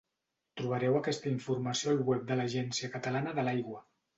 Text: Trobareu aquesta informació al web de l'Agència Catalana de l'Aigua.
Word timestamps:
Trobareu 0.61 0.95
aquesta 0.99 1.29
informació 1.33 1.91
al 1.93 2.01
web 2.09 2.27
de 2.33 2.41
l'Agència 2.41 2.93
Catalana 2.99 3.37
de 3.41 3.47
l'Aigua. 3.49 3.89